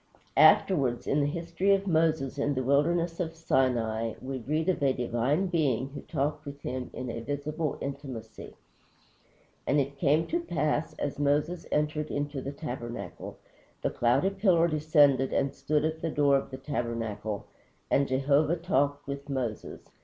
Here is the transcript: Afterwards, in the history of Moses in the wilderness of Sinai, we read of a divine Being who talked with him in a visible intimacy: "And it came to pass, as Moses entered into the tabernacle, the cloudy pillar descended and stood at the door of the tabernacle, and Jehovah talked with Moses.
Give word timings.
Afterwards, 0.37 1.05
in 1.05 1.19
the 1.19 1.27
history 1.27 1.75
of 1.75 1.85
Moses 1.85 2.39
in 2.39 2.55
the 2.55 2.63
wilderness 2.63 3.19
of 3.19 3.35
Sinai, 3.35 4.15
we 4.19 4.39
read 4.39 4.67
of 4.67 4.81
a 4.81 4.93
divine 4.93 5.45
Being 5.45 5.89
who 5.89 6.01
talked 6.01 6.43
with 6.43 6.59
him 6.63 6.89
in 6.91 7.11
a 7.11 7.19
visible 7.19 7.77
intimacy: 7.81 8.55
"And 9.67 9.79
it 9.79 9.99
came 9.99 10.25
to 10.25 10.39
pass, 10.39 10.95
as 10.95 11.19
Moses 11.19 11.67
entered 11.71 12.09
into 12.09 12.41
the 12.41 12.51
tabernacle, 12.51 13.37
the 13.83 13.91
cloudy 13.91 14.31
pillar 14.31 14.67
descended 14.67 15.31
and 15.33 15.53
stood 15.53 15.85
at 15.85 16.01
the 16.01 16.09
door 16.09 16.35
of 16.35 16.49
the 16.49 16.57
tabernacle, 16.57 17.45
and 17.91 18.07
Jehovah 18.07 18.55
talked 18.55 19.05
with 19.05 19.29
Moses. 19.29 19.83